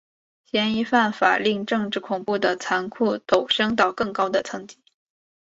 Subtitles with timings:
[0.45, 4.79] 嫌疑犯法令使政治恐怖的残酷陡升到更高的层级。